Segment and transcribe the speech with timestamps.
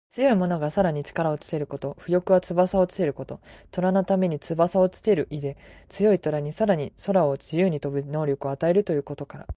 [0.09, 1.95] 強いものがさらに力をつけること。
[2.01, 3.39] 「傅翼」はつばさをつけること。
[3.71, 5.55] 虎のためにつばさをつける意で、
[5.89, 9.47] 強い虎にさらに空を自由に飛ぶ能力を与えるということから。